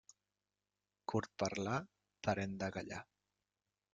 [1.11, 1.77] Curt parlar,
[2.27, 3.05] parent de callar.